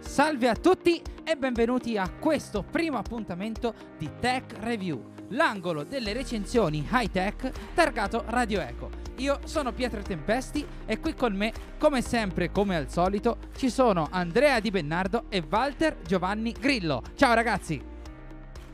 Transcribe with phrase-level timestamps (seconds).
[0.00, 6.84] Salve a tutti e benvenuti a questo primo appuntamento di Tech Review, l'angolo delle recensioni
[6.90, 8.95] high tech targato Radio Eco.
[9.18, 14.08] Io sono Pietro Tempesti e qui con me, come sempre, come al solito, ci sono
[14.10, 17.02] Andrea Di Bennardo e Walter Giovanni Grillo.
[17.14, 17.82] Ciao ragazzi!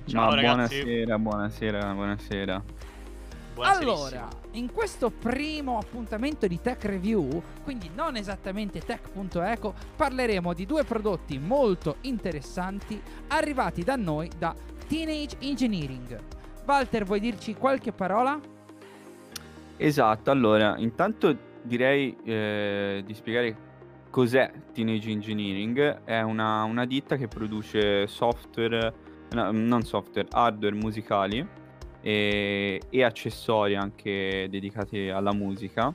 [0.04, 0.82] Ciao Ma ragazzi.
[0.82, 2.64] buonasera, buonasera, buonasera.
[3.58, 10.82] Allora, in questo primo appuntamento di Tech Review, quindi non esattamente tech.eco, parleremo di due
[10.82, 14.52] prodotti molto interessanti arrivati da noi da
[14.88, 16.18] Teenage Engineering.
[16.66, 18.40] Walter, vuoi dirci qualche parola?
[19.76, 23.56] Esatto, allora, intanto direi eh, di spiegare
[24.10, 26.04] cos'è Teenage Engineering.
[26.04, 28.92] È una, una ditta che produce software,
[29.30, 31.44] no, non software, hardware musicali
[32.00, 35.92] e, e accessori anche dedicati alla musica.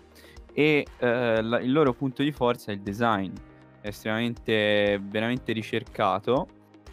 [0.52, 3.32] E eh, la- il loro punto di forza è il design,
[3.80, 6.48] è estremamente veramente ricercato.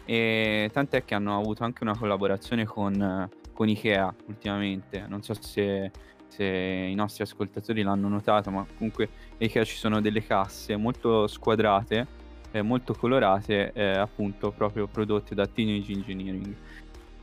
[0.05, 5.03] E tant'è che hanno avuto anche una collaborazione con, con Ikea ultimamente.
[5.07, 5.91] Non so se,
[6.35, 12.07] se i nostri ascoltatori l'hanno notato, ma comunque Ikea ci sono delle casse molto squadrate,
[12.51, 16.55] eh, molto colorate, eh, appunto proprio prodotte da Teenage Engineering.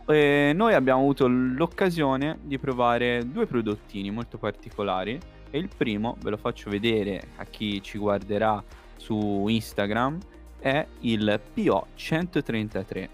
[0.07, 5.19] E noi abbiamo avuto l'occasione di provare due prodottini molto particolari
[5.51, 8.63] e il primo, ve lo faccio vedere a chi ci guarderà
[8.97, 10.19] su Instagram,
[10.59, 13.09] è il PO133.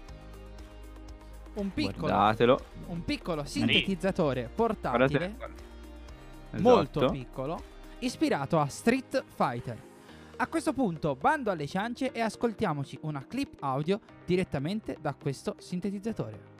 [1.55, 2.59] Un piccolo, Guardatelo.
[2.87, 5.35] un piccolo sintetizzatore portatile, Guardate.
[5.37, 5.58] molto
[6.51, 7.11] Esatto.
[7.11, 7.61] piccolo,
[7.99, 9.87] ispirato a Street Fighter.
[10.37, 16.58] A questo punto, bando alle ciance e ascoltiamoci una clip audio direttamente da questo sintetizzatore.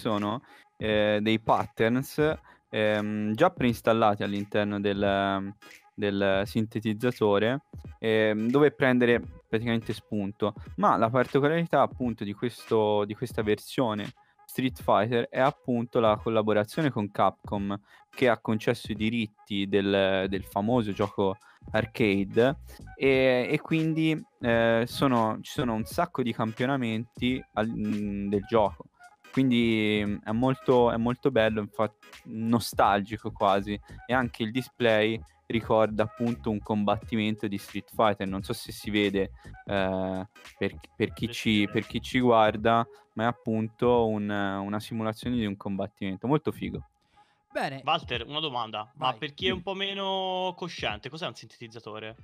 [0.00, 0.42] Sono
[0.78, 2.38] eh, dei patterns
[2.70, 5.52] ehm, già preinstallati all'interno del,
[5.94, 7.62] del sintetizzatore
[7.98, 10.54] ehm, dove prendere praticamente spunto.
[10.76, 14.10] Ma la particolarità appunto di, questo, di questa versione
[14.46, 17.78] Street Fighter è appunto la collaborazione con Capcom
[18.08, 21.36] che ha concesso i diritti del, del famoso gioco
[21.72, 22.56] arcade
[22.96, 28.86] e, e quindi eh, sono- ci sono un sacco di campionamenti al- mh, del gioco
[29.32, 33.78] quindi è molto, è molto bello, infatti nostalgico quasi.
[34.06, 38.26] E anche il display ricorda appunto un combattimento di Street Fighter.
[38.26, 39.30] Non so se si vede
[39.66, 45.36] eh, per, per chi ci, per chi ci guarda ma è appunto un- una simulazione
[45.36, 46.26] di un combattimento.
[46.26, 46.86] Molto figo.
[47.52, 48.90] Bene, Walter, una domanda.
[48.94, 49.18] Ma Vai.
[49.18, 52.16] per chi è un po' meno cosciente, cos'è un sintetizzatore?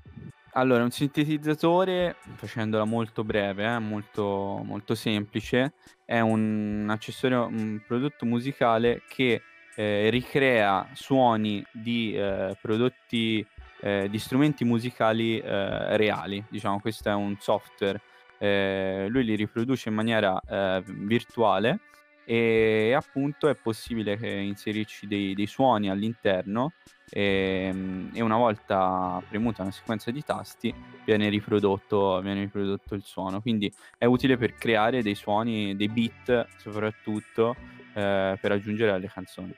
[0.56, 8.24] Allora, un sintetizzatore, facendola molto breve, eh, molto, molto semplice, è un accessorio, un prodotto
[8.24, 9.42] musicale che
[9.74, 13.46] eh, ricrea suoni di eh, prodotti,
[13.82, 16.42] eh, di strumenti musicali eh, reali.
[16.48, 18.00] Diciamo, questo è un software,
[18.38, 20.40] eh, lui li riproduce in maniera
[20.86, 21.80] virtuale
[22.28, 26.72] e appunto è possibile inserirci dei, dei suoni all'interno
[27.08, 27.72] e,
[28.12, 30.74] e una volta premuta una sequenza di tasti
[31.04, 36.48] viene riprodotto, viene riprodotto il suono quindi è utile per creare dei suoni, dei beat
[36.56, 37.54] soprattutto
[37.94, 39.54] eh, per aggiungere alle canzoni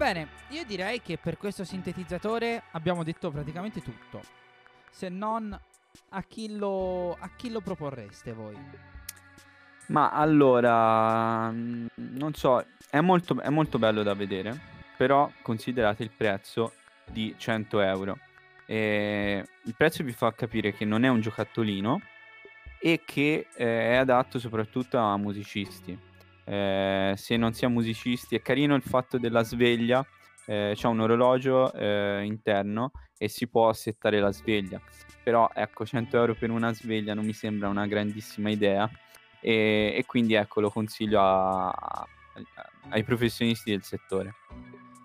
[0.00, 4.22] bene, io direi che per questo sintetizzatore abbiamo detto praticamente tutto.
[4.90, 5.58] Se non
[6.08, 8.56] a chi lo, a chi lo proporreste voi?
[9.90, 14.58] Ma allora non so è molto, è molto bello da vedere
[14.96, 16.72] però considerate il prezzo
[17.10, 18.18] di 100 euro
[18.66, 22.00] E il prezzo vi fa capire che non è un giocattolino
[22.78, 25.98] e che eh, è adatto soprattutto a musicisti.
[26.44, 30.06] Eh, se non si è musicisti, è carino il fatto della sveglia
[30.46, 34.80] eh, c'è un orologio eh, interno e si può settare la sveglia.
[35.22, 38.88] Però ecco, 100 euro per una sveglia non mi sembra una grandissima idea
[39.40, 42.08] e, e quindi ecco, lo consiglio a, a,
[42.90, 44.34] ai professionisti del settore.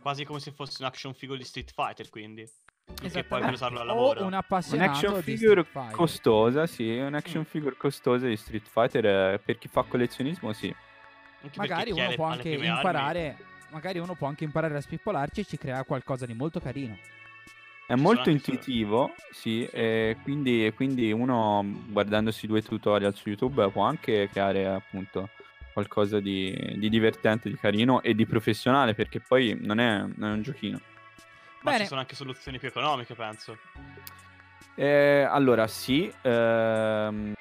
[0.02, 2.44] Quasi come se fosse un action figure di Street Fighter, quindi.
[2.44, 3.28] Che Esattamente.
[3.28, 4.20] poi puoi usarlo al O lavoro.
[4.22, 7.46] un Un appassionato action di figure costosa, sì, un action Mm.
[7.46, 10.74] figure costosa di Street Fighter eh, per chi fa collezionismo, sì.
[11.42, 13.38] Anche magari uno può anche prime armi- imparare
[13.72, 16.98] magari uno può anche imparare a spippolarci e ci crea qualcosa di molto carino
[17.88, 24.28] È molto intuitivo, sì, e quindi, quindi uno guardandosi due tutorial su YouTube può anche
[24.32, 25.30] creare appunto
[25.72, 30.34] qualcosa di, di divertente, di carino e di professionale perché poi non è, non è
[30.34, 30.80] un giochino.
[31.62, 31.84] Ma Bene.
[31.84, 33.58] ci sono anche soluzioni più economiche, penso.
[34.74, 37.34] Eh, allora sì, ehm,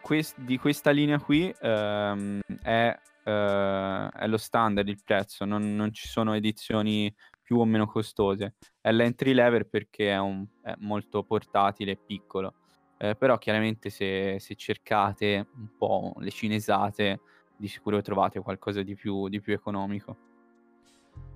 [0.00, 5.92] quest- di questa linea qui ehm, è, eh, è lo standard il prezzo, non, non
[5.92, 7.14] ci sono edizioni
[7.46, 8.56] più o meno costose.
[8.80, 12.54] È l'entry level perché è, un- è molto portatile e piccolo.
[12.98, 17.20] Eh, però chiaramente se, se cercate un po' le cinesate,
[17.56, 20.16] di sicuro trovate qualcosa di più, di più economico.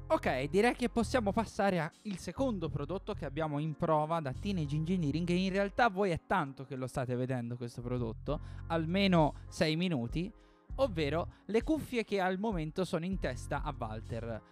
[0.08, 5.30] ok direi che possiamo passare al secondo prodotto che abbiamo in prova da Teenage Engineering
[5.30, 10.30] e in realtà voi è tanto che lo state vedendo questo prodotto almeno 6 minuti
[10.76, 14.42] ovvero le cuffie che al momento sono in testa a Walter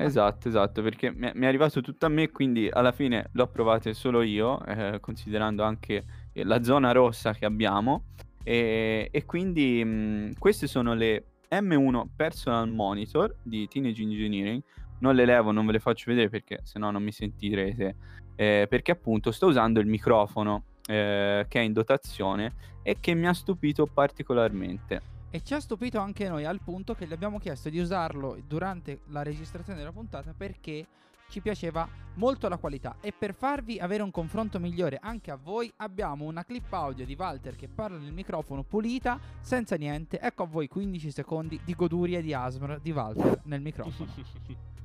[0.00, 4.22] Esatto, esatto, perché mi è, arrivato tutto a me, quindi alla fine l'ho provate solo
[4.22, 8.04] io, eh, considerando anche eh, la zona rossa che abbiamo.
[8.44, 14.62] E, e quindi mh, queste sono le M1 Personal Monitor di Teenage Engineering.
[15.00, 17.96] Non le levo, non ve le faccio vedere perché sennò non mi sentirete.
[18.36, 22.54] eh, perché appunto sto usando il microfono eh, che è in dotazione
[22.84, 25.17] e che mi ha stupito particolarmente.
[25.30, 29.00] E ci ha stupito anche noi al punto che gli abbiamo chiesto di usarlo durante
[29.08, 30.86] la registrazione della puntata perché
[31.28, 32.96] ci piaceva molto la qualità.
[33.00, 37.14] E per farvi avere un confronto migliore anche a voi abbiamo una clip audio di
[37.14, 40.18] Walter che parla nel microfono pulita senza niente.
[40.18, 44.10] Ecco a voi 15 secondi di goduria di ASMR di Walter nel microfono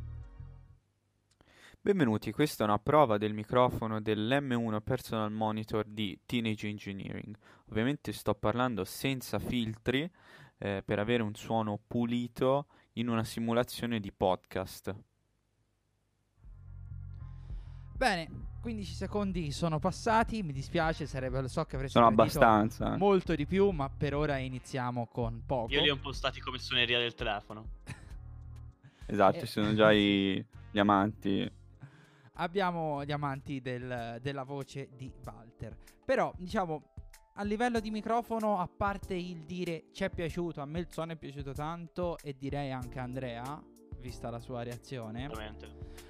[1.85, 7.35] Benvenuti, questa è una prova del microfono dell'M1 Personal Monitor di Teenage Engineering.
[7.71, 10.09] Ovviamente sto parlando senza filtri
[10.59, 14.95] eh, per avere un suono pulito in una simulazione di podcast.
[17.95, 18.30] bene
[18.62, 22.97] 15 secondi sono passati mi dispiace sarebbe lo so che avreste Sono abbastanza.
[22.97, 26.97] molto di più ma per ora iniziamo con poco Io li ho impostati come suoneria
[26.97, 27.65] del telefono.
[29.06, 29.39] esatto, Eh.
[29.41, 31.62] ci sono già i, gli amanti.
[32.33, 35.75] Abbiamo gli amanti del- della voce di Walter.
[36.06, 36.94] Però, diciamo,
[37.35, 41.13] a livello di microfono, a parte il dire ci è piaciuto, a me il suono
[41.13, 43.63] è piaciuto tanto e direi anche a Andrea,
[44.00, 45.30] vista la sua reazione,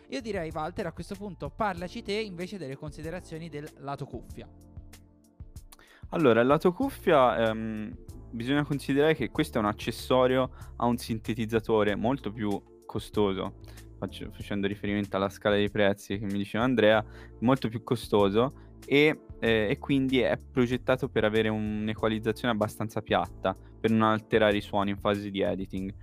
[0.09, 4.47] io direi Walter a questo punto parlaci te invece delle considerazioni del lato cuffia.
[6.09, 7.95] Allora, il lato cuffia, ehm,
[8.29, 13.55] bisogna considerare che questo è un accessorio a un sintetizzatore molto più costoso.
[14.03, 17.03] Faccio- facendo riferimento alla scala dei prezzi che mi diceva Andrea,
[17.39, 23.91] molto più costoso e, eh, e quindi è progettato per avere un'equalizzazione abbastanza piatta, per
[23.91, 25.93] non alterare i suoni in fase di editing.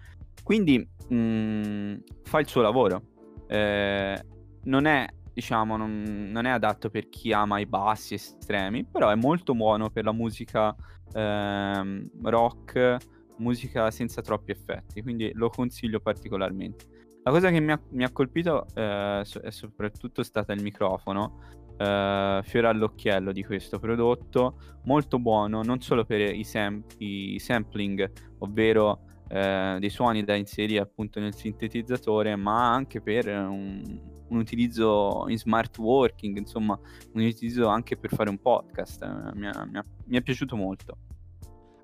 [0.43, 3.03] Quindi mm, fa il suo lavoro.
[3.47, 4.25] Eh,
[4.63, 9.15] non è diciamo, non, non è adatto per chi ama i bassi estremi, però è
[9.15, 10.75] molto buono per la musica
[11.13, 12.97] ehm, rock,
[13.39, 16.99] musica senza troppi effetti, quindi lo consiglio particolarmente.
[17.23, 21.39] La cosa che mi ha, mi ha colpito eh, è soprattutto stata il microfono,
[21.77, 28.11] eh, fiore all'occhiello di questo prodotto, molto buono non solo per i, sam- i sampling,
[28.39, 33.83] ovvero eh, dei suoni da inserire appunto nel sintetizzatore, ma anche per un,
[34.29, 36.79] un utilizzo in smart working, insomma,
[37.13, 39.03] un utilizzo anche per fare un podcast.
[39.03, 40.97] eh, mi, ha- mi ha- mi è piaciuto molto.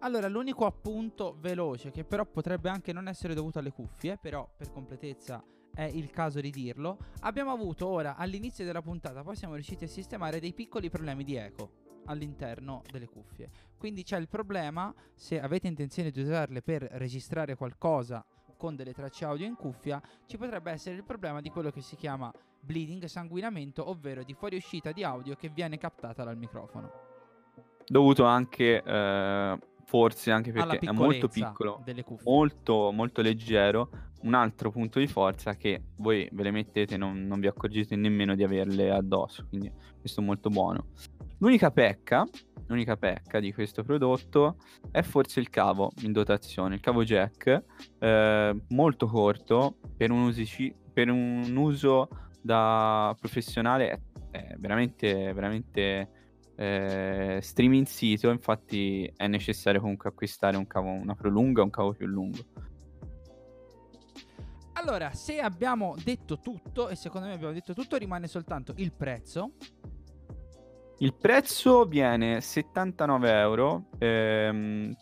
[0.00, 4.70] Allora, l'unico appunto veloce, che però potrebbe anche non essere dovuto alle cuffie, però per
[4.70, 5.42] completezza
[5.74, 9.88] è il caso di dirlo, abbiamo avuto ora all'inizio della puntata, poi siamo riusciti a
[9.88, 13.50] sistemare dei piccoli problemi di eco all'interno delle cuffie.
[13.76, 18.24] Quindi c'è il problema, se avete intenzione di usarle per registrare qualcosa
[18.56, 21.96] con delle tracce audio in cuffia, ci potrebbe essere il problema di quello che si
[21.96, 26.90] chiama bleeding, sanguinamento, ovvero di fuoriuscita di audio che viene captata dal microfono.
[27.86, 31.82] Dovuto anche, eh, forse anche perché è molto piccolo,
[32.24, 33.90] molto, molto leggero.
[34.22, 37.94] Un altro punto di forza che voi ve le mettete e non, non vi accorgete
[37.94, 40.86] nemmeno di averle addosso, quindi questo è molto buono.
[41.38, 42.26] L'unica pecca,
[42.66, 44.56] l'unica pecca di questo prodotto
[44.90, 47.62] è forse il cavo in dotazione, il cavo jack,
[48.00, 52.08] eh, molto corto per un, usici- per un uso
[52.42, 56.15] da professionale è veramente, veramente
[56.56, 62.06] eh, streaming sito, infatti è necessario comunque acquistare un cavo, una prolunga un cavo più
[62.06, 62.38] lungo.
[64.74, 69.52] Allora, se abbiamo detto tutto, e secondo me abbiamo detto tutto, rimane soltanto il prezzo.
[70.98, 74.94] Il prezzo viene 79 euro, ehm,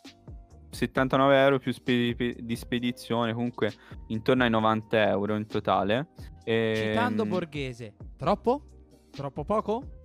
[0.71, 3.73] 79 euro più spe- di spedizione, comunque
[4.09, 6.09] intorno ai 90 euro in totale.
[6.45, 8.63] Citando Ehm, Borghese, troppo?
[9.11, 10.04] Troppo poco?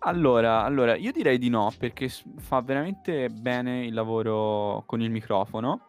[0.00, 5.80] Allora, allora, io direi di no, perché fa veramente bene il lavoro con il microfono.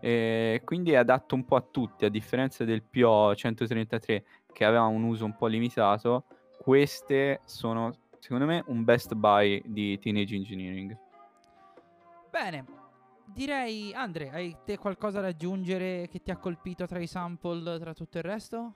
[0.00, 4.84] E quindi è adatto un po' a tutti, a differenza del PO 133 che aveva
[4.84, 6.24] un uso un po' limitato.
[6.58, 10.96] Queste sono, secondo me, un best buy di Teenage Engineering.
[12.30, 12.64] Bene,
[13.24, 17.92] direi, Andre, hai te qualcosa da aggiungere che ti ha colpito tra i sample, tra
[17.92, 18.74] tutto il resto?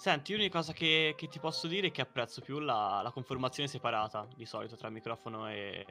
[0.00, 3.68] Senti, l'unica cosa che, che ti posso dire è che apprezzo più la, la conformazione
[3.68, 5.84] separata di solito tra microfono e,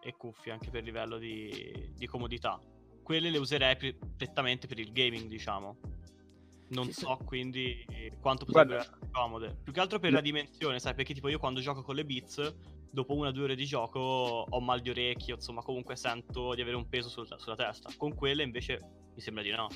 [0.00, 2.60] e cuffie, anche per livello di, di comodità.
[3.02, 5.78] Quelle le userei pre- prettamente per il gaming, diciamo.
[6.68, 7.00] Non Sì, sì.
[7.00, 7.84] so quindi
[8.20, 9.56] quanto Guarda- potrebbero essere comode.
[9.64, 12.54] Più che altro per la dimensione, sai, perché tipo io quando gioco con le Beats,
[12.88, 13.98] dopo una o due ore di gioco
[14.48, 17.90] ho mal di orecchio, insomma, comunque sento di avere un peso sul- sulla testa.
[17.96, 18.78] Con quelle invece
[19.12, 19.66] mi sembra di no.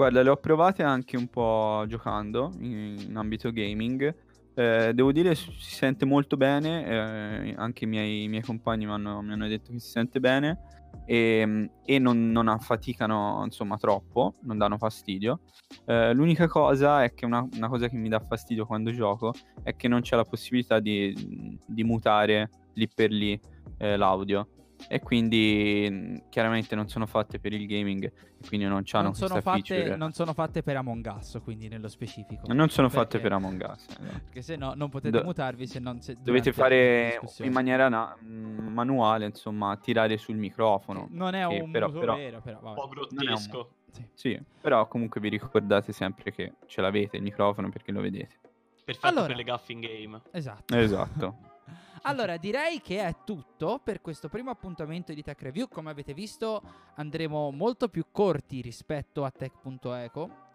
[0.00, 4.14] Guarda, le ho provate anche un po' giocando in, in ambito gaming.
[4.54, 8.92] Eh, devo dire si sente molto bene, eh, anche i miei, i miei compagni mi
[8.92, 14.36] hanno, mi hanno detto che si sente bene e, e non, non affaticano insomma troppo,
[14.44, 15.40] non danno fastidio.
[15.84, 19.76] Eh, l'unica cosa è che una, una cosa che mi dà fastidio quando gioco è
[19.76, 23.38] che non c'è la possibilità di, di mutare lì per lì
[23.76, 24.48] eh, l'audio
[24.88, 29.14] e quindi mh, chiaramente non sono fatte per il gaming e quindi non hanno non,
[29.14, 29.96] sono questa fatte, feature.
[29.96, 32.52] non sono fatte per Among Us, quindi nello specifico.
[32.52, 33.86] Non sono fatte Perché- per Among Us.
[33.88, 34.20] esatto.
[34.24, 38.16] Perché se no non potete Do- mutarvi se non se- Dovete fare in maniera na-
[38.18, 38.28] mh,
[38.72, 41.08] manuale, insomma, tirare sul microfono.
[41.10, 43.70] Non è un però- però- vero, però Un po' è un- grottesco.
[43.92, 44.04] Sì.
[44.14, 48.36] Sì, però comunque vi ricordate sempre che ce l'avete il microfono perché lo vedete.
[48.84, 49.26] Perfetto Allora.
[49.26, 50.20] per le gaffe in game.
[50.30, 50.76] Esatto.
[50.76, 51.36] Esatto.
[52.02, 55.68] Allora, direi che è tutto per questo primo appuntamento di Tech Review.
[55.68, 56.62] Come avete visto,
[56.94, 60.48] andremo molto più corti rispetto a Tech.eco.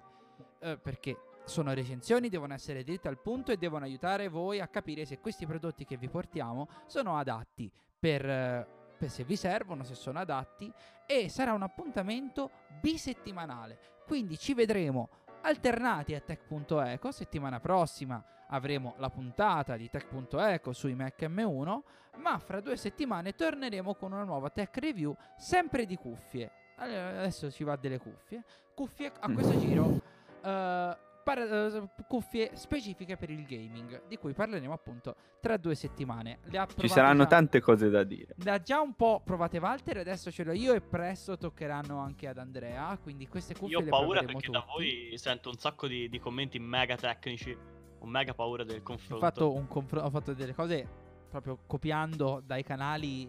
[0.60, 5.06] eh, perché sono recensioni, devono essere dritte al punto e devono aiutare voi a capire
[5.06, 9.94] se questi prodotti che vi portiamo sono adatti per, eh, per se vi servono, se
[9.94, 10.72] sono adatti.
[11.06, 12.50] E sarà un appuntamento
[12.82, 13.78] bisettimanale.
[14.08, 15.10] Quindi ci vedremo
[15.46, 17.12] alternati a Tech.eco.
[17.12, 21.80] Settimana prossima avremo la puntata di Tech.eco sui Mac M1,
[22.18, 26.52] ma fra due settimane torneremo con una nuova Tech Review, sempre di cuffie.
[26.78, 28.44] Allora, adesso ci va delle cuffie.
[28.74, 30.02] Cuffie a questo giro,
[30.44, 36.38] eh, par- eh, cuffie specifiche per il gaming, di cui parleremo appunto tra due settimane.
[36.78, 38.36] Ci saranno già- tante cose da dire.
[38.38, 42.28] le ha già un po' provate Walter, adesso ce l'ho io e presto toccheranno anche
[42.28, 44.72] ad Andrea, quindi queste cuffie Io ho le paura perché da tutti.
[45.10, 47.58] voi sento un sacco di, di commenti mega tecnici.
[48.00, 49.26] Ho mega paura del Ho confronto.
[49.26, 50.88] fatto, un confro- ho fatto delle cose
[51.28, 53.28] proprio copiando dai canali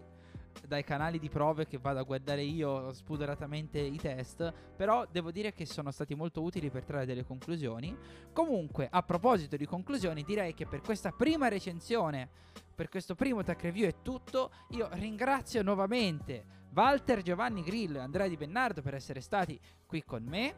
[0.65, 5.53] dai canali di prove che vado a guardare io spudoratamente i test, però devo dire
[5.53, 7.95] che sono stati molto utili per trarre delle conclusioni.
[8.33, 12.29] Comunque, a proposito di conclusioni, direi che per questa prima recensione,
[12.73, 14.51] per questo primo tech review è tutto.
[14.69, 20.23] Io ringrazio nuovamente Walter, Giovanni Grillo e Andrea Di Bennardo per essere stati qui con
[20.23, 20.55] me.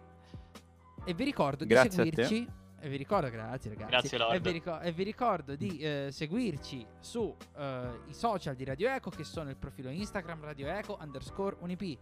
[1.05, 2.23] E vi ricordo di Grazie te.
[2.23, 2.58] seguirci.
[2.81, 3.89] E vi ricordo, grazie ragazzi.
[3.91, 4.35] Grazie, Lord.
[4.35, 8.89] E vi, ricor- e vi ricordo di eh, seguirci su eh, i social di Radio
[8.89, 11.97] Eco, che sono il profilo Instagram Radio Eco underscore unip,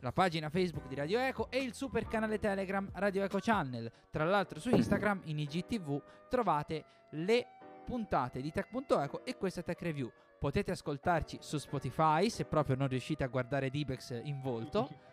[0.00, 3.90] la pagina Facebook di Radio Eco e il super canale Telegram Radio Eco Channel.
[4.10, 7.46] Tra l'altro su Instagram, in IGTV, trovate le
[7.84, 10.10] puntate di Tech.eco e questa Tech Review.
[10.38, 14.88] Potete ascoltarci su Spotify se proprio non riuscite a guardare Dibex in volto,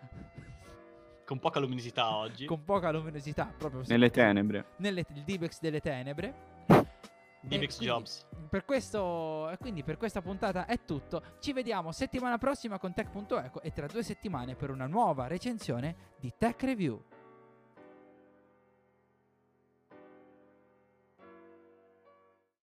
[1.30, 2.48] Con poca luminosità oggi.
[2.48, 4.66] con poca luminosità, proprio Nelle tenebre.
[4.78, 6.34] nelle, il Dibex delle tenebre.
[7.42, 8.26] Divex quindi, Jobs.
[8.50, 11.22] Per questo, e quindi per questa puntata è tutto.
[11.40, 16.34] Ci vediamo settimana prossima con Tech.eco e tra due settimane per una nuova recensione di
[16.36, 17.00] Tech Review.